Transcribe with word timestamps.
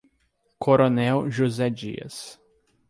Coronel 0.59 1.29
José 1.29 1.69
Dias 1.69 2.39